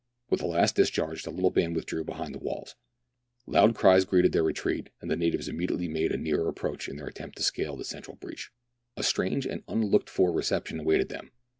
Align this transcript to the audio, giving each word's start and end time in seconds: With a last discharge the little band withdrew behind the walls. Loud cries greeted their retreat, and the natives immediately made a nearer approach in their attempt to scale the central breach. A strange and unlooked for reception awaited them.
With 0.31 0.41
a 0.41 0.47
last 0.47 0.77
discharge 0.77 1.21
the 1.21 1.29
little 1.29 1.51
band 1.51 1.75
withdrew 1.75 2.03
behind 2.03 2.33
the 2.33 2.39
walls. 2.39 2.73
Loud 3.45 3.75
cries 3.75 4.03
greeted 4.03 4.31
their 4.31 4.41
retreat, 4.41 4.89
and 4.99 5.11
the 5.11 5.15
natives 5.15 5.47
immediately 5.47 5.87
made 5.87 6.11
a 6.11 6.17
nearer 6.17 6.47
approach 6.49 6.89
in 6.89 6.95
their 6.95 7.05
attempt 7.05 7.37
to 7.37 7.43
scale 7.43 7.77
the 7.77 7.85
central 7.85 8.15
breach. 8.17 8.49
A 8.97 9.03
strange 9.03 9.45
and 9.45 9.61
unlooked 9.67 10.09
for 10.09 10.31
reception 10.31 10.79
awaited 10.79 11.09
them. 11.09 11.29